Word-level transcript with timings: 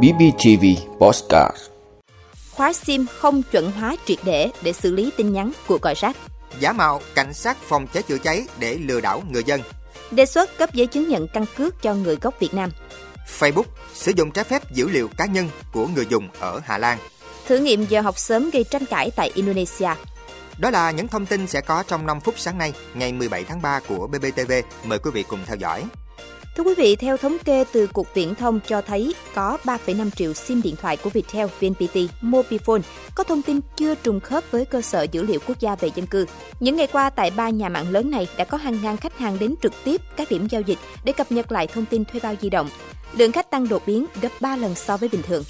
BBTV 0.00 0.64
Postcard 0.98 1.56
Khóa 2.50 2.72
SIM 2.72 3.06
không 3.18 3.42
chuẩn 3.42 3.72
hóa 3.72 3.96
triệt 4.06 4.18
để 4.24 4.50
để 4.62 4.72
xử 4.72 4.92
lý 4.92 5.10
tin 5.16 5.32
nhắn 5.32 5.52
của 5.66 5.78
gọi 5.82 5.94
rác. 5.94 6.16
Giả 6.60 6.72
mạo 6.72 7.00
cảnh 7.14 7.34
sát 7.34 7.56
phòng 7.56 7.86
cháy 7.86 8.02
chữa 8.02 8.18
cháy 8.18 8.46
để 8.58 8.74
lừa 8.74 9.00
đảo 9.00 9.22
người 9.30 9.44
dân. 9.44 9.60
Đề 10.10 10.26
xuất 10.26 10.58
cấp 10.58 10.72
giấy 10.72 10.86
chứng 10.86 11.08
nhận 11.08 11.28
căn 11.28 11.44
cước 11.56 11.82
cho 11.82 11.94
người 11.94 12.16
gốc 12.16 12.34
Việt 12.40 12.54
Nam. 12.54 12.70
Facebook 13.38 13.64
sử 13.94 14.12
dụng 14.16 14.30
trái 14.30 14.44
phép 14.44 14.62
dữ 14.72 14.88
liệu 14.88 15.08
cá 15.16 15.26
nhân 15.26 15.48
của 15.72 15.86
người 15.86 16.06
dùng 16.08 16.28
ở 16.38 16.60
Hà 16.64 16.78
Lan. 16.78 16.98
Thử 17.46 17.58
nghiệm 17.58 17.84
giờ 17.84 18.00
học 18.00 18.18
sớm 18.18 18.50
gây 18.50 18.64
tranh 18.64 18.86
cãi 18.86 19.10
tại 19.16 19.30
Indonesia. 19.34 19.90
Đó 20.58 20.70
là 20.70 20.90
những 20.90 21.08
thông 21.08 21.26
tin 21.26 21.46
sẽ 21.46 21.60
có 21.60 21.82
trong 21.88 22.06
5 22.06 22.20
phút 22.20 22.34
sáng 22.38 22.58
nay, 22.58 22.72
ngày 22.94 23.12
17 23.12 23.44
tháng 23.44 23.62
3 23.62 23.80
của 23.88 24.06
BBTV. 24.06 24.52
Mời 24.84 24.98
quý 24.98 25.10
vị 25.14 25.22
cùng 25.22 25.40
theo 25.46 25.56
dõi. 25.56 25.84
Thưa 26.56 26.64
quý 26.64 26.74
vị, 26.76 26.96
theo 26.96 27.16
thống 27.16 27.36
kê 27.44 27.64
từ 27.72 27.86
Cục 27.86 28.14
Viễn 28.14 28.34
thông 28.34 28.60
cho 28.68 28.80
thấy 28.80 29.14
có 29.34 29.58
3,5 29.64 30.10
triệu 30.10 30.34
SIM 30.34 30.62
điện 30.62 30.76
thoại 30.76 30.96
của 30.96 31.10
Viettel, 31.10 31.46
VNPT, 31.60 31.96
Mobifone 32.22 32.80
có 33.14 33.24
thông 33.24 33.42
tin 33.42 33.60
chưa 33.76 33.94
trùng 33.94 34.20
khớp 34.20 34.44
với 34.50 34.64
cơ 34.64 34.82
sở 34.82 35.02
dữ 35.02 35.22
liệu 35.22 35.40
quốc 35.46 35.60
gia 35.60 35.74
về 35.74 35.90
dân 35.94 36.06
cư. 36.06 36.26
Những 36.60 36.76
ngày 36.76 36.86
qua, 36.86 37.10
tại 37.10 37.30
ba 37.30 37.48
nhà 37.48 37.68
mạng 37.68 37.90
lớn 37.90 38.10
này 38.10 38.28
đã 38.36 38.44
có 38.44 38.56
hàng 38.56 38.78
ngàn 38.82 38.96
khách 38.96 39.18
hàng 39.18 39.38
đến 39.38 39.54
trực 39.62 39.72
tiếp 39.84 40.00
các 40.16 40.30
điểm 40.30 40.46
giao 40.50 40.60
dịch 40.60 40.78
để 41.04 41.12
cập 41.12 41.32
nhật 41.32 41.52
lại 41.52 41.66
thông 41.66 41.84
tin 41.84 42.04
thuê 42.04 42.20
bao 42.22 42.34
di 42.40 42.50
động. 42.50 42.68
Lượng 43.12 43.32
khách 43.32 43.50
tăng 43.50 43.68
đột 43.68 43.82
biến 43.86 44.06
gấp 44.22 44.30
3 44.40 44.56
lần 44.56 44.74
so 44.74 44.96
với 44.96 45.08
bình 45.08 45.22
thường. 45.22 45.44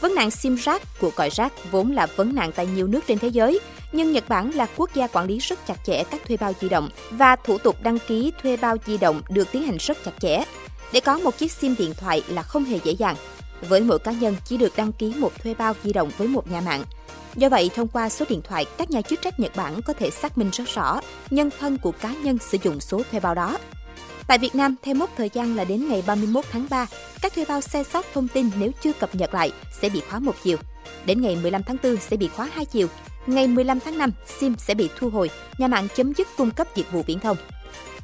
Vấn 0.00 0.14
nạn 0.14 0.30
SIM 0.30 0.54
rác 0.54 0.82
của 1.00 1.10
cõi 1.16 1.30
rác 1.32 1.52
vốn 1.70 1.92
là 1.92 2.06
vấn 2.16 2.34
nạn 2.34 2.50
tại 2.52 2.66
nhiều 2.66 2.86
nước 2.86 3.00
trên 3.06 3.18
thế 3.18 3.28
giới, 3.28 3.60
nhưng 3.92 4.12
Nhật 4.12 4.28
Bản 4.28 4.50
là 4.50 4.66
quốc 4.76 4.90
gia 4.94 5.06
quản 5.06 5.26
lý 5.26 5.38
rất 5.38 5.66
chặt 5.66 5.84
chẽ 5.84 6.04
các 6.04 6.20
thuê 6.28 6.36
bao 6.36 6.52
di 6.60 6.68
động 6.68 6.88
và 7.10 7.36
thủ 7.36 7.58
tục 7.58 7.76
đăng 7.82 7.98
ký 7.98 8.32
thuê 8.42 8.56
bao 8.56 8.76
di 8.86 8.98
động 8.98 9.22
được 9.28 9.52
tiến 9.52 9.62
hành 9.62 9.76
rất 9.80 10.04
chặt 10.04 10.12
chẽ. 10.20 10.44
Để 10.92 11.00
có 11.00 11.18
một 11.18 11.38
chiếc 11.38 11.52
SIM 11.52 11.74
điện 11.78 11.94
thoại 11.96 12.22
là 12.28 12.42
không 12.42 12.64
hề 12.64 12.78
dễ 12.84 12.92
dàng. 12.92 13.16
Với 13.68 13.80
mỗi 13.80 13.98
cá 13.98 14.12
nhân 14.12 14.36
chỉ 14.44 14.56
được 14.56 14.76
đăng 14.76 14.92
ký 14.92 15.14
một 15.16 15.32
thuê 15.42 15.54
bao 15.54 15.74
di 15.84 15.92
động 15.92 16.10
với 16.18 16.28
một 16.28 16.50
nhà 16.50 16.60
mạng. 16.60 16.84
Do 17.36 17.48
vậy, 17.48 17.70
thông 17.74 17.88
qua 17.88 18.08
số 18.08 18.24
điện 18.28 18.40
thoại, 18.42 18.66
các 18.78 18.90
nhà 18.90 19.02
chức 19.02 19.22
trách 19.22 19.40
Nhật 19.40 19.56
Bản 19.56 19.82
có 19.82 19.92
thể 19.92 20.10
xác 20.10 20.38
minh 20.38 20.50
rất 20.52 20.64
rõ 20.74 21.00
nhân 21.30 21.50
thân 21.60 21.78
của 21.78 21.92
cá 21.92 22.12
nhân 22.12 22.38
sử 22.50 22.58
dụng 22.62 22.80
số 22.80 23.02
thuê 23.10 23.20
bao 23.20 23.34
đó. 23.34 23.58
Tại 24.26 24.38
Việt 24.38 24.54
Nam, 24.54 24.76
theo 24.82 24.94
mốc 24.94 25.10
thời 25.16 25.30
gian 25.32 25.56
là 25.56 25.64
đến 25.64 25.88
ngày 25.88 26.02
31 26.06 26.44
tháng 26.50 26.66
3, 26.70 26.86
các 27.22 27.34
thuê 27.34 27.44
bao 27.48 27.60
xe 27.60 27.84
sót 27.84 28.06
thông 28.14 28.28
tin 28.28 28.50
nếu 28.58 28.70
chưa 28.82 28.92
cập 28.92 29.14
nhật 29.14 29.34
lại 29.34 29.52
sẽ 29.80 29.88
bị 29.88 30.02
khóa 30.10 30.18
một 30.18 30.34
chiều. 30.42 30.56
Đến 31.04 31.20
ngày 31.20 31.38
15 31.42 31.62
tháng 31.62 31.76
4 31.82 31.96
sẽ 31.96 32.16
bị 32.16 32.28
khóa 32.28 32.48
hai 32.54 32.64
chiều. 32.64 32.88
Ngày 33.26 33.46
15 33.46 33.80
tháng 33.80 33.98
5, 33.98 34.12
SIM 34.26 34.54
sẽ 34.58 34.74
bị 34.74 34.88
thu 34.98 35.10
hồi, 35.10 35.30
nhà 35.58 35.68
mạng 35.68 35.88
chấm 35.96 36.12
dứt 36.12 36.28
cung 36.36 36.50
cấp 36.50 36.76
dịch 36.76 36.92
vụ 36.92 37.02
viễn 37.02 37.20
thông. 37.20 37.36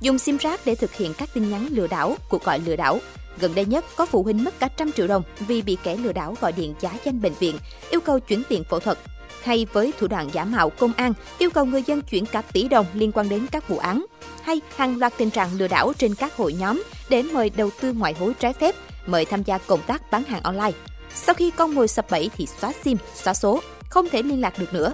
Dùng 0.00 0.18
SIM 0.18 0.36
rác 0.36 0.60
để 0.64 0.74
thực 0.74 0.94
hiện 0.94 1.14
các 1.18 1.28
tin 1.34 1.50
nhắn 1.50 1.68
lừa 1.70 1.86
đảo, 1.86 2.16
cuộc 2.28 2.44
gọi 2.44 2.58
lừa 2.58 2.76
đảo. 2.76 2.98
Gần 3.38 3.54
đây 3.54 3.64
nhất, 3.64 3.84
có 3.96 4.06
phụ 4.06 4.22
huynh 4.22 4.44
mất 4.44 4.58
cả 4.58 4.68
trăm 4.68 4.92
triệu 4.92 5.06
đồng 5.06 5.22
vì 5.38 5.62
bị 5.62 5.76
kẻ 5.82 5.96
lừa 5.96 6.12
đảo 6.12 6.36
gọi 6.40 6.52
điện 6.52 6.74
giá 6.80 6.90
danh 7.04 7.22
bệnh 7.22 7.32
viện, 7.32 7.58
yêu 7.90 8.00
cầu 8.00 8.20
chuyển 8.20 8.42
tiền 8.48 8.64
phẫu 8.64 8.80
thuật. 8.80 8.98
Hay 9.42 9.66
với 9.72 9.92
thủ 9.98 10.06
đoạn 10.06 10.28
giả 10.32 10.44
mạo 10.44 10.70
công 10.70 10.92
an, 10.92 11.12
yêu 11.38 11.50
cầu 11.50 11.64
người 11.64 11.82
dân 11.86 12.02
chuyển 12.02 12.26
cả 12.26 12.42
tỷ 12.52 12.68
đồng 12.68 12.86
liên 12.94 13.12
quan 13.12 13.28
đến 13.28 13.46
các 13.52 13.68
vụ 13.68 13.78
án. 13.78 14.06
Hay 14.42 14.60
hàng 14.76 14.98
loạt 14.98 15.12
tình 15.16 15.30
trạng 15.30 15.58
lừa 15.58 15.68
đảo 15.68 15.92
trên 15.98 16.14
các 16.14 16.36
hội 16.36 16.52
nhóm 16.52 16.82
để 17.08 17.22
mời 17.22 17.50
đầu 17.50 17.70
tư 17.80 17.92
ngoại 17.92 18.14
hối 18.14 18.34
trái 18.34 18.52
phép, 18.52 18.74
mời 19.06 19.24
tham 19.24 19.42
gia 19.42 19.58
công 19.58 19.82
tác 19.82 20.10
bán 20.10 20.24
hàng 20.24 20.42
online. 20.42 20.72
Sau 21.14 21.34
khi 21.34 21.50
con 21.50 21.74
mồi 21.74 21.88
sập 21.88 22.10
bẫy 22.10 22.30
thì 22.36 22.46
xóa 22.60 22.72
SIM, 22.84 22.96
xóa 23.14 23.34
số, 23.34 23.60
không 23.96 24.08
thể 24.08 24.22
liên 24.22 24.40
lạc 24.40 24.58
được 24.58 24.72
nữa. 24.72 24.92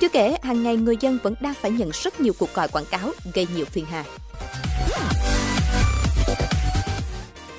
Chưa 0.00 0.08
kể, 0.08 0.36
hàng 0.42 0.62
ngày 0.62 0.76
người 0.76 0.96
dân 1.00 1.18
vẫn 1.22 1.34
đang 1.40 1.54
phải 1.54 1.70
nhận 1.70 1.90
rất 1.90 2.20
nhiều 2.20 2.32
cuộc 2.38 2.54
gọi 2.54 2.68
quảng 2.68 2.84
cáo 2.84 3.10
gây 3.34 3.46
nhiều 3.54 3.64
phiền 3.64 3.86
hà. 3.90 4.04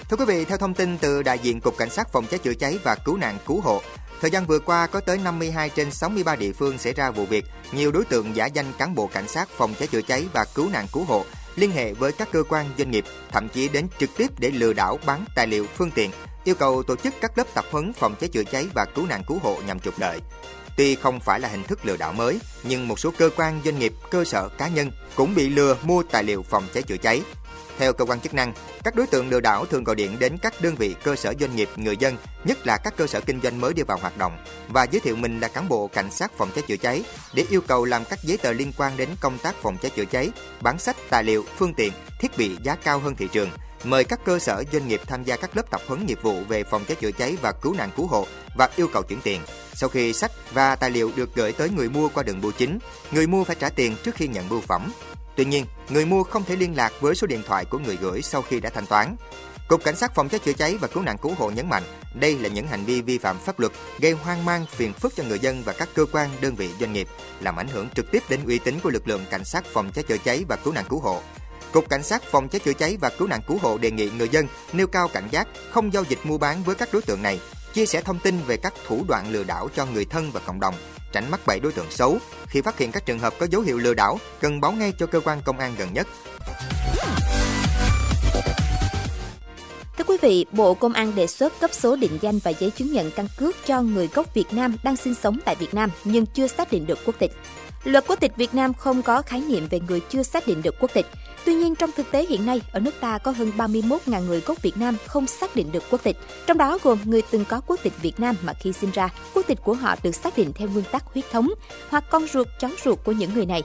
Thưa 0.09 0.17
quý 0.17 0.25
vị, 0.25 0.45
theo 0.45 0.57
thông 0.57 0.73
tin 0.73 0.97
từ 0.97 1.23
đại 1.23 1.39
diện 1.39 1.61
Cục 1.61 1.77
Cảnh 1.77 1.89
sát 1.89 2.11
phòng 2.11 2.25
cháy 2.25 2.39
chữa 2.39 2.53
cháy 2.53 2.79
và 2.83 2.95
cứu 2.95 3.17
nạn 3.17 3.37
cứu 3.45 3.61
hộ, 3.61 3.81
thời 4.21 4.31
gian 4.31 4.45
vừa 4.45 4.59
qua 4.59 4.87
có 4.87 4.99
tới 4.99 5.17
52 5.17 5.69
trên 5.69 5.91
63 5.91 6.35
địa 6.35 6.51
phương 6.51 6.77
xảy 6.77 6.93
ra 6.93 7.11
vụ 7.11 7.25
việc 7.25 7.45
nhiều 7.71 7.91
đối 7.91 8.05
tượng 8.05 8.35
giả 8.35 8.45
danh 8.45 8.73
cán 8.77 8.95
bộ 8.95 9.08
cảnh 9.08 9.27
sát 9.27 9.49
phòng 9.49 9.73
cháy 9.80 9.87
chữa 9.87 10.02
cháy 10.02 10.25
và 10.33 10.45
cứu 10.55 10.69
nạn 10.69 10.85
cứu 10.93 11.03
hộ 11.03 11.25
liên 11.55 11.71
hệ 11.71 11.93
với 11.93 12.11
các 12.11 12.31
cơ 12.31 12.43
quan 12.49 12.69
doanh 12.77 12.91
nghiệp, 12.91 13.05
thậm 13.31 13.49
chí 13.49 13.69
đến 13.69 13.87
trực 13.99 14.09
tiếp 14.17 14.39
để 14.39 14.52
lừa 14.52 14.73
đảo 14.73 14.99
bán 15.05 15.25
tài 15.35 15.47
liệu 15.47 15.65
phương 15.77 15.91
tiện, 15.91 16.11
yêu 16.43 16.55
cầu 16.55 16.83
tổ 16.83 16.95
chức 16.95 17.14
các 17.21 17.37
lớp 17.37 17.47
tập 17.53 17.65
huấn 17.71 17.93
phòng 17.93 18.15
cháy 18.19 18.30
chữa 18.30 18.43
cháy 18.43 18.67
và 18.73 18.85
cứu 18.95 19.05
nạn 19.05 19.23
cứu 19.27 19.39
hộ 19.43 19.58
nhằm 19.67 19.80
trục 19.80 19.99
lợi. 19.99 20.19
Tuy 20.79 20.95
không 20.95 21.19
phải 21.19 21.39
là 21.39 21.47
hình 21.47 21.63
thức 21.63 21.85
lừa 21.85 21.97
đảo 21.97 22.13
mới, 22.13 22.39
nhưng 22.63 22.87
một 22.87 22.99
số 22.99 23.11
cơ 23.17 23.29
quan 23.35 23.61
doanh 23.65 23.79
nghiệp, 23.79 23.93
cơ 24.11 24.23
sở 24.23 24.49
cá 24.49 24.67
nhân 24.67 24.91
cũng 25.15 25.35
bị 25.35 25.49
lừa 25.49 25.77
mua 25.83 26.03
tài 26.03 26.23
liệu 26.23 26.43
phòng 26.43 26.67
cháy 26.73 26.83
chữa 26.83 26.97
cháy. 26.97 27.21
Theo 27.77 27.93
cơ 27.93 28.05
quan 28.05 28.19
chức 28.19 28.33
năng, 28.33 28.53
các 28.83 28.95
đối 28.95 29.07
tượng 29.07 29.29
lừa 29.29 29.39
đảo 29.39 29.65
thường 29.65 29.83
gọi 29.83 29.95
điện 29.95 30.19
đến 30.19 30.37
các 30.37 30.53
đơn 30.61 30.75
vị 30.75 30.95
cơ 31.03 31.15
sở 31.15 31.33
doanh 31.39 31.55
nghiệp, 31.55 31.69
người 31.75 31.97
dân, 31.97 32.17
nhất 32.43 32.67
là 32.67 32.77
các 32.77 32.97
cơ 32.97 33.07
sở 33.07 33.21
kinh 33.21 33.41
doanh 33.41 33.61
mới 33.61 33.73
đi 33.73 33.83
vào 33.83 33.97
hoạt 33.97 34.17
động 34.17 34.37
và 34.69 34.83
giới 34.83 34.99
thiệu 34.99 35.15
mình 35.15 35.39
là 35.39 35.47
cán 35.47 35.69
bộ 35.69 35.87
cảnh 35.87 36.11
sát 36.11 36.31
phòng 36.37 36.51
cháy 36.55 36.63
chữa 36.67 36.77
cháy 36.77 37.03
để 37.33 37.45
yêu 37.49 37.61
cầu 37.61 37.85
làm 37.85 38.05
các 38.05 38.19
giấy 38.23 38.37
tờ 38.37 38.51
liên 38.51 38.71
quan 38.77 38.97
đến 38.97 39.09
công 39.19 39.37
tác 39.37 39.55
phòng 39.55 39.77
cháy 39.81 39.91
chữa 39.95 40.05
cháy, 40.05 40.29
bản 40.61 40.79
sách, 40.79 40.95
tài 41.09 41.23
liệu, 41.23 41.45
phương 41.57 41.73
tiện, 41.73 41.93
thiết 42.19 42.37
bị 42.37 42.57
giá 42.63 42.75
cao 42.75 42.99
hơn 42.99 43.15
thị 43.15 43.27
trường, 43.31 43.49
mời 43.83 44.03
các 44.03 44.19
cơ 44.25 44.39
sở 44.39 44.63
doanh 44.71 44.87
nghiệp 44.87 45.01
tham 45.07 45.23
gia 45.23 45.35
các 45.35 45.57
lớp 45.57 45.71
tập 45.71 45.81
huấn 45.87 46.05
nghiệp 46.05 46.19
vụ 46.21 46.41
về 46.47 46.63
phòng 46.63 46.85
cháy 46.87 46.97
chữa 46.99 47.11
cháy 47.11 47.37
và 47.41 47.51
cứu 47.51 47.73
nạn 47.73 47.89
cứu 47.95 48.07
hộ 48.07 48.27
và 48.55 48.69
yêu 48.75 48.87
cầu 48.93 49.03
chuyển 49.03 49.21
tiền. 49.21 49.41
Sau 49.73 49.89
khi 49.89 50.13
sách 50.13 50.31
và 50.53 50.75
tài 50.75 50.89
liệu 50.89 51.11
được 51.15 51.35
gửi 51.35 51.51
tới 51.51 51.69
người 51.69 51.89
mua 51.89 52.09
qua 52.09 52.23
đường 52.23 52.41
bưu 52.41 52.51
chính, 52.51 52.79
người 53.11 53.27
mua 53.27 53.43
phải 53.43 53.55
trả 53.59 53.69
tiền 53.69 53.95
trước 54.03 54.15
khi 54.15 54.27
nhận 54.27 54.49
bưu 54.49 54.61
phẩm. 54.61 54.91
Tuy 55.35 55.45
nhiên, 55.45 55.65
người 55.89 56.05
mua 56.05 56.23
không 56.23 56.43
thể 56.43 56.55
liên 56.55 56.77
lạc 56.77 56.93
với 57.01 57.15
số 57.15 57.27
điện 57.27 57.43
thoại 57.47 57.65
của 57.65 57.79
người 57.79 57.97
gửi 58.01 58.21
sau 58.21 58.41
khi 58.41 58.59
đã 58.59 58.69
thanh 58.69 58.85
toán. 58.85 59.15
Cục 59.67 59.83
Cảnh 59.83 59.95
sát 59.95 60.15
phòng 60.15 60.29
cháy 60.29 60.39
chữa 60.39 60.53
cháy 60.53 60.77
và 60.81 60.87
cứu 60.87 61.03
nạn 61.03 61.17
cứu 61.17 61.33
hộ 61.37 61.51
nhấn 61.51 61.69
mạnh, 61.69 61.83
đây 62.13 62.37
là 62.39 62.49
những 62.49 62.67
hành 62.67 62.85
vi 62.85 63.01
vi 63.01 63.17
phạm 63.17 63.39
pháp 63.39 63.59
luật 63.59 63.71
gây 63.99 64.11
hoang 64.11 64.45
mang 64.45 64.65
phiền 64.65 64.93
phức 64.93 65.15
cho 65.15 65.23
người 65.23 65.39
dân 65.39 65.63
và 65.63 65.73
các 65.73 65.89
cơ 65.93 66.05
quan, 66.11 66.29
đơn 66.41 66.55
vị 66.55 66.69
doanh 66.79 66.93
nghiệp, 66.93 67.07
làm 67.39 67.55
ảnh 67.55 67.67
hưởng 67.67 67.89
trực 67.95 68.11
tiếp 68.11 68.23
đến 68.29 68.39
uy 68.45 68.59
tín 68.59 68.79
của 68.83 68.89
lực 68.89 69.07
lượng 69.07 69.25
cảnh 69.29 69.45
sát 69.45 69.65
phòng 69.65 69.91
cháy 69.91 70.03
chữa 70.03 70.17
cháy 70.17 70.45
và 70.47 70.55
cứu 70.55 70.73
nạn 70.73 70.85
cứu 70.89 70.99
hộ. 70.99 71.21
Cục 71.71 71.89
Cảnh 71.89 72.03
sát 72.03 72.23
phòng 72.23 72.49
cháy 72.49 72.59
chữa 72.65 72.73
cháy 72.73 72.97
và 73.02 73.09
cứu 73.09 73.27
nạn 73.27 73.41
cứu 73.47 73.57
hộ 73.61 73.77
đề 73.77 73.91
nghị 73.91 74.09
người 74.09 74.30
dân 74.30 74.47
nêu 74.73 74.87
cao 74.87 75.07
cảnh 75.07 75.27
giác, 75.31 75.47
không 75.71 75.93
giao 75.93 76.03
dịch 76.09 76.19
mua 76.23 76.37
bán 76.37 76.63
với 76.63 76.75
các 76.75 76.89
đối 76.93 77.02
tượng 77.02 77.21
này, 77.21 77.39
chia 77.73 77.85
sẻ 77.85 78.02
thông 78.02 78.19
tin 78.19 78.39
về 78.47 78.57
các 78.57 78.73
thủ 78.87 79.05
đoạn 79.07 79.31
lừa 79.31 79.43
đảo 79.43 79.69
cho 79.75 79.85
người 79.85 80.05
thân 80.05 80.31
và 80.31 80.41
cộng 80.45 80.59
đồng, 80.59 80.75
tránh 81.11 81.31
mắc 81.31 81.39
bẫy 81.45 81.59
đối 81.59 81.71
tượng 81.71 81.91
xấu. 81.91 82.17
Khi 82.47 82.61
phát 82.61 82.77
hiện 82.77 82.91
các 82.91 83.05
trường 83.05 83.19
hợp 83.19 83.33
có 83.39 83.47
dấu 83.49 83.61
hiệu 83.61 83.77
lừa 83.77 83.93
đảo, 83.93 84.19
cần 84.41 84.61
báo 84.61 84.71
ngay 84.71 84.93
cho 84.99 85.05
cơ 85.05 85.19
quan 85.19 85.41
công 85.45 85.59
an 85.59 85.75
gần 85.77 85.93
nhất. 85.93 86.08
Vị, 90.21 90.45
Bộ 90.52 90.73
Công 90.73 90.93
an 90.93 91.15
đề 91.15 91.27
xuất 91.27 91.59
cấp 91.59 91.69
số 91.73 91.95
định 91.95 92.17
danh 92.21 92.39
và 92.43 92.52
giấy 92.52 92.71
chứng 92.71 92.91
nhận 92.91 93.11
căn 93.11 93.27
cước 93.37 93.55
cho 93.65 93.81
người 93.81 94.07
gốc 94.07 94.33
Việt 94.33 94.53
Nam 94.53 94.75
đang 94.83 94.95
sinh 94.95 95.15
sống 95.15 95.37
tại 95.45 95.55
Việt 95.55 95.73
Nam 95.73 95.89
nhưng 96.03 96.25
chưa 96.25 96.47
xác 96.47 96.71
định 96.71 96.85
được 96.85 96.99
quốc 97.05 97.15
tịch. 97.19 97.31
Luật 97.83 98.03
quốc 98.07 98.19
tịch 98.19 98.35
Việt 98.35 98.53
Nam 98.53 98.73
không 98.73 99.02
có 99.02 99.21
khái 99.21 99.41
niệm 99.41 99.67
về 99.69 99.79
người 99.87 99.99
chưa 100.09 100.23
xác 100.23 100.47
định 100.47 100.61
được 100.61 100.75
quốc 100.79 100.91
tịch. 100.93 101.05
Tuy 101.45 101.53
nhiên, 101.53 101.75
trong 101.75 101.91
thực 101.91 102.11
tế 102.11 102.25
hiện 102.25 102.45
nay, 102.45 102.61
ở 102.71 102.79
nước 102.79 102.93
ta 102.99 103.17
có 103.17 103.31
hơn 103.31 103.52
31.000 103.58 104.25
người 104.25 104.41
gốc 104.41 104.61
Việt 104.61 104.77
Nam 104.77 104.97
không 105.05 105.27
xác 105.27 105.55
định 105.55 105.71
được 105.71 105.83
quốc 105.89 106.03
tịch. 106.03 106.17
Trong 106.47 106.58
đó 106.58 106.77
gồm 106.83 106.99
người 107.03 107.21
từng 107.31 107.45
có 107.45 107.61
quốc 107.67 107.79
tịch 107.83 107.93
Việt 108.02 108.19
Nam 108.19 108.35
mà 108.41 108.53
khi 108.53 108.73
sinh 108.73 108.91
ra, 108.91 109.09
quốc 109.33 109.47
tịch 109.47 109.59
của 109.63 109.73
họ 109.73 109.95
được 110.03 110.15
xác 110.15 110.37
định 110.37 110.53
theo 110.55 110.67
nguyên 110.67 110.85
tắc 110.91 111.03
huyết 111.13 111.25
thống, 111.31 111.49
hoặc 111.89 112.03
con 112.09 112.27
ruột, 112.27 112.47
cháu 112.59 112.71
ruột 112.83 112.99
của 113.03 113.11
những 113.11 113.33
người 113.33 113.45
này. 113.45 113.63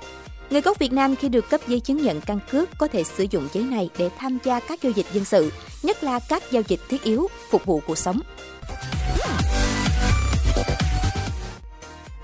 Người 0.50 0.60
gốc 0.60 0.78
Việt 0.78 0.92
Nam 0.92 1.16
khi 1.16 1.28
được 1.28 1.50
cấp 1.50 1.60
giấy 1.66 1.80
chứng 1.80 2.02
nhận 2.02 2.20
căn 2.20 2.38
cước 2.50 2.68
có 2.78 2.88
thể 2.88 3.04
sử 3.04 3.26
dụng 3.30 3.48
giấy 3.52 3.64
này 3.64 3.90
để 3.98 4.10
tham 4.18 4.38
gia 4.44 4.60
các 4.60 4.82
giao 4.82 4.92
dịch 4.92 5.06
dân 5.12 5.24
sự, 5.24 5.52
nhất 5.82 6.04
là 6.04 6.20
các 6.28 6.42
giao 6.50 6.62
dịch 6.68 6.80
thiết 6.88 7.02
yếu, 7.02 7.28
phục 7.50 7.66
vụ 7.66 7.80
cuộc 7.86 7.98
sống. 7.98 8.20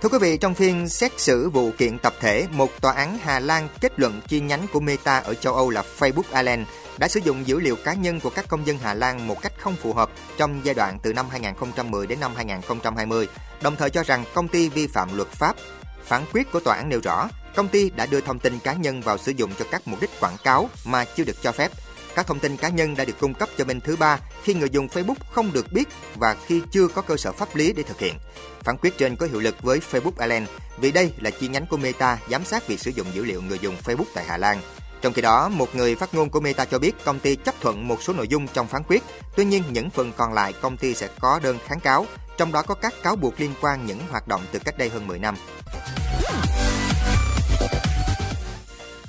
Thưa 0.03 0.09
quý 0.09 0.19
vị, 0.21 0.37
trong 0.37 0.55
phiên 0.55 0.89
xét 0.89 1.21
xử 1.21 1.51
vụ 1.51 1.71
kiện 1.79 1.99
tập 1.99 2.15
thể, 2.21 2.47
một 2.53 2.81
tòa 2.81 2.93
án 2.93 3.19
Hà 3.19 3.41
Lan 3.41 3.69
kết 3.81 4.01
luận 4.01 4.21
chi 4.29 4.41
nhánh 4.41 4.67
của 4.73 4.81
Meta 4.81 5.19
ở 5.19 5.35
châu 5.35 5.55
Âu 5.55 5.71
là 5.71 5.83
Facebook 5.99 6.23
Ireland 6.33 6.63
đã 6.99 7.09
sử 7.09 7.21
dụng 7.25 7.47
dữ 7.47 7.61
liệu 7.61 7.77
cá 7.77 7.95
nhân 7.95 8.21
của 8.21 8.31
các 8.31 8.49
công 8.49 8.67
dân 8.67 8.79
Hà 8.83 8.95
Lan 8.95 9.27
một 9.27 9.43
cách 9.43 9.53
không 9.59 9.77
phù 9.77 9.93
hợp 9.93 10.11
trong 10.37 10.61
giai 10.65 10.75
đoạn 10.75 10.99
từ 11.03 11.13
năm 11.13 11.27
2010 11.31 12.07
đến 12.07 12.21
năm 12.21 12.33
2020, 12.37 13.29
đồng 13.63 13.77
thời 13.77 13.91
cho 13.91 14.03
rằng 14.03 14.25
công 14.35 14.49
ty 14.49 14.69
vi 14.69 14.87
phạm 14.87 15.17
luật 15.17 15.29
pháp. 15.29 15.57
Phán 16.05 16.23
quyết 16.33 16.53
của 16.53 16.61
tòa 16.61 16.77
án 16.77 16.89
nêu 16.89 17.01
rõ, 17.05 17.29
công 17.57 17.69
ty 17.69 17.91
đã 17.91 18.07
đưa 18.07 18.21
thông 18.21 18.39
tin 18.39 18.59
cá 18.59 18.73
nhân 18.73 19.01
vào 19.01 19.19
sử 19.19 19.33
dụng 19.33 19.51
cho 19.59 19.65
các 19.71 19.83
mục 19.85 20.01
đích 20.01 20.11
quảng 20.21 20.37
cáo 20.45 20.71
mà 20.85 21.05
chưa 21.05 21.25
được 21.25 21.43
cho 21.43 21.53
phép. 21.53 21.71
Các 22.15 22.27
thông 22.27 22.39
tin 22.39 22.57
cá 22.57 22.69
nhân 22.69 22.97
đã 22.97 23.05
được 23.05 23.21
cung 23.21 23.35
cấp 23.35 23.49
cho 23.59 23.65
bên 23.65 23.81
thứ 23.81 23.97
ba 23.97 24.19
khi 24.43 24.55
người 24.55 24.71
dùng 24.71 24.87
Facebook 24.87 25.15
không 25.31 25.53
được 25.53 25.73
biết 25.73 25.89
và 26.15 26.37
khi 26.47 26.63
chưa 26.71 26.89
có 26.89 27.03
cơ 27.03 27.17
sở 27.17 27.33
pháp 27.33 27.57
lý 27.57 27.73
để 27.73 27.83
thực 27.83 27.99
hiện. 27.99 28.15
Phán 28.61 28.77
quyết 28.77 28.99
trên 28.99 29.17
có 29.17 29.27
hiệu 29.27 29.41
lực 29.41 29.63
với 29.63 29.81
Facebook 29.91 30.13
Ireland 30.19 30.49
vì 30.79 30.93
đây 30.93 31.13
là 31.21 31.31
chi 31.31 31.49
nhánh 31.49 31.67
của 31.67 31.77
Meta 31.77 32.19
giám 32.31 32.45
sát 32.45 32.69
việc 32.69 32.81
sử 32.81 32.91
dụng 32.91 33.07
dữ 33.15 33.25
liệu 33.25 33.43
người 33.43 33.59
dùng 33.59 33.77
Facebook 33.85 34.05
tại 34.15 34.25
Hà 34.25 34.37
Lan. 34.37 34.61
Trong 35.03 35.13
khi 35.13 35.23
đó, 35.23 35.49
một 35.49 35.75
người 35.75 35.95
phát 35.95 36.15
ngôn 36.15 36.31
của 36.31 36.41
Meta 36.41 36.65
cho 36.65 36.79
biết 36.79 37.05
công 37.05 37.19
ty 37.19 37.37
chấp 37.37 37.55
thuận 37.61 37.89
một 37.89 38.03
số 38.03 38.13
nội 38.13 38.29
dung 38.29 38.47
trong 38.47 38.67
phán 38.67 38.83
quyết, 38.89 39.03
tuy 39.37 39.45
nhiên 39.45 39.63
những 39.71 39.91
phần 39.91 40.13
còn 40.17 40.33
lại 40.33 40.53
công 40.61 40.77
ty 40.77 40.95
sẽ 40.95 41.09
có 41.21 41.41
đơn 41.43 41.59
kháng 41.67 41.81
cáo, 41.81 42.07
trong 42.37 42.53
đó 42.53 42.63
có 42.63 42.75
các 42.75 42.95
cáo 43.03 43.17
buộc 43.17 43.41
liên 43.41 43.55
quan 43.61 43.87
những 43.87 43.99
hoạt 44.11 44.29
động 44.29 44.41
từ 44.53 44.59
cách 44.59 44.79
đây 44.79 44.89
hơn 44.89 45.07
10 45.07 45.19
năm. 45.19 45.35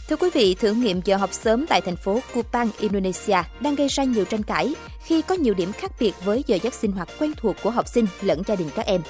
Thưa 0.09 0.15
quý 0.15 0.29
vị, 0.33 0.55
thử 0.55 0.73
nghiệm 0.73 1.01
giờ 1.05 1.17
học 1.17 1.29
sớm 1.33 1.65
tại 1.67 1.81
thành 1.81 1.95
phố 1.95 2.19
Kupang, 2.33 2.69
Indonesia 2.79 3.37
đang 3.59 3.75
gây 3.75 3.87
ra 3.87 4.03
nhiều 4.03 4.25
tranh 4.25 4.43
cãi 4.43 4.75
khi 5.05 5.21
có 5.21 5.35
nhiều 5.35 5.53
điểm 5.53 5.73
khác 5.73 5.91
biệt 5.99 6.13
với 6.25 6.43
giờ 6.47 6.57
giấc 6.63 6.73
sinh 6.73 6.91
hoạt 6.91 7.09
quen 7.19 7.33
thuộc 7.37 7.55
của 7.63 7.69
học 7.69 7.87
sinh 7.87 8.05
lẫn 8.21 8.41
gia 8.47 8.55
đình 8.55 8.69
các 8.75 8.85
em. 8.85 9.01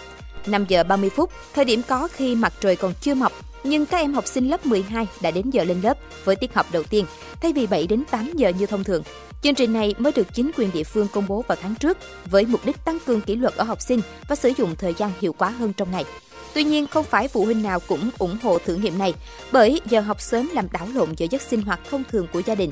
5 0.45 0.66
giờ 0.68 0.84
30 0.84 1.10
phút, 1.10 1.31
thời 1.54 1.66
điểm 1.66 1.81
có 1.88 2.07
khi 2.13 2.36
mặt 2.36 2.54
trời 2.60 2.75
còn 2.75 2.94
chưa 3.01 3.16
mọc, 3.16 3.31
nhưng 3.63 3.86
các 3.86 3.98
em 3.98 4.13
học 4.13 4.28
sinh 4.28 4.50
lớp 4.50 4.66
12 4.66 5.08
đã 5.22 5.31
đến 5.31 5.50
giờ 5.50 5.63
lên 5.63 5.81
lớp 5.81 5.98
với 6.24 6.36
tiết 6.36 6.54
học 6.54 6.66
đầu 6.72 6.84
tiên, 6.84 7.06
thay 7.42 7.54
vì 7.54 7.68
7 7.68 7.88
đến 7.88 8.04
8 8.12 8.31
giờ 8.36 8.50
như 8.50 8.66
thông 8.66 8.84
thường. 8.84 9.04
Chương 9.42 9.56
trình 9.56 9.74
này 9.74 9.94
mới 9.98 10.12
được 10.12 10.34
chính 10.34 10.52
quyền 10.58 10.72
địa 10.74 10.84
phương 10.84 11.08
công 11.13 11.28
bố 11.28 11.44
vào 11.48 11.58
tháng 11.62 11.75
trước 11.75 11.98
với 12.25 12.46
mục 12.46 12.66
đích 12.66 12.86
tăng 12.86 12.98
cường 13.06 13.22
kỷ 13.22 13.36
luật 13.36 13.56
ở 13.56 13.63
học 13.63 13.81
sinh 13.81 14.02
và 14.28 14.36
sử 14.36 14.52
dụng 14.58 14.75
thời 14.75 14.94
gian 14.94 15.12
hiệu 15.22 15.34
quả 15.38 15.50
hơn 15.50 15.74
trong 15.74 15.92
ngày. 15.92 16.06
Tuy 16.54 16.63
nhiên, 16.63 16.88
không 16.88 17.06
phải 17.06 17.28
phụ 17.28 17.46
huynh 17.46 17.63
nào 17.63 17.80
cũng 17.80 18.10
ủng 18.18 18.38
hộ 18.44 18.58
thử 18.66 18.75
nghiệm 18.75 18.98
này, 18.98 19.13
bởi 19.52 19.81
giờ 19.86 20.00
học 20.00 20.22
sớm 20.22 20.50
làm 20.54 20.68
đảo 20.72 20.88
lộn 20.94 21.13
giờ 21.18 21.28
giấc 21.30 21.42
sinh 21.42 21.62
hoạt 21.62 21.80
thông 21.90 22.04
thường 22.12 22.28
của 22.34 22.42
gia 22.46 22.56
đình. 22.56 22.72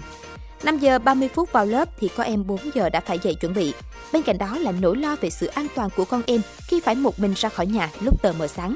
5 0.63 0.77
giờ 0.77 0.99
30 0.99 1.29
phút 1.35 1.51
vào 1.51 1.65
lớp 1.65 1.89
thì 1.99 2.09
có 2.15 2.23
em 2.23 2.47
4 2.47 2.59
giờ 2.73 2.89
đã 2.89 2.99
phải 2.99 3.19
dậy 3.23 3.35
chuẩn 3.41 3.53
bị. 3.53 3.73
Bên 4.13 4.21
cạnh 4.21 4.37
đó 4.37 4.57
là 4.57 4.71
nỗi 4.71 4.97
lo 4.97 5.15
về 5.21 5.29
sự 5.29 5.47
an 5.47 5.67
toàn 5.75 5.89
của 5.95 6.05
con 6.05 6.21
em 6.25 6.41
khi 6.67 6.79
phải 6.79 6.95
một 6.95 7.19
mình 7.19 7.33
ra 7.37 7.49
khỏi 7.49 7.67
nhà 7.67 7.89
lúc 8.01 8.21
tờ 8.21 8.31
mờ 8.31 8.47
sáng. 8.47 8.75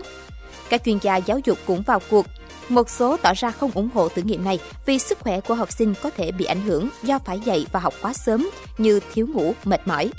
Các 0.69 0.81
chuyên 0.85 0.97
gia 1.01 1.17
giáo 1.17 1.39
dục 1.45 1.57
cũng 1.65 1.81
vào 1.81 1.99
cuộc. 2.09 2.25
Một 2.69 2.89
số 2.89 3.17
tỏ 3.17 3.33
ra 3.33 3.51
không 3.51 3.71
ủng 3.73 3.89
hộ 3.93 4.09
thử 4.09 4.21
nghiệm 4.21 4.45
này 4.45 4.59
vì 4.85 4.99
sức 4.99 5.19
khỏe 5.19 5.41
của 5.41 5.53
học 5.53 5.71
sinh 5.71 5.93
có 6.03 6.09
thể 6.09 6.31
bị 6.31 6.45
ảnh 6.45 6.61
hưởng 6.61 6.89
do 7.03 7.19
phải 7.25 7.39
dạy 7.39 7.65
và 7.71 7.79
học 7.79 7.93
quá 8.01 8.13
sớm 8.13 8.49
như 8.77 8.99
thiếu 9.13 9.27
ngủ, 9.27 9.53
mệt 9.63 9.87
mỏi. 9.87 10.11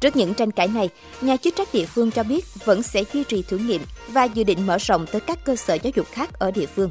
Trước 0.00 0.16
những 0.16 0.34
tranh 0.34 0.50
cãi 0.50 0.68
này, 0.68 0.88
nhà 1.20 1.36
chức 1.36 1.56
trách 1.56 1.68
địa 1.72 1.86
phương 1.86 2.10
cho 2.10 2.22
biết 2.22 2.44
vẫn 2.64 2.82
sẽ 2.82 3.04
duy 3.12 3.24
trì 3.24 3.42
thử 3.42 3.58
nghiệm 3.58 3.82
và 4.08 4.24
dự 4.24 4.44
định 4.44 4.66
mở 4.66 4.78
rộng 4.78 5.06
tới 5.06 5.20
các 5.20 5.44
cơ 5.44 5.56
sở 5.56 5.74
giáo 5.74 5.92
dục 5.96 6.06
khác 6.12 6.38
ở 6.38 6.50
địa 6.50 6.66
phương. 6.66 6.90